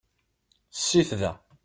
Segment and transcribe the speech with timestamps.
[0.71, 1.33] Sit da.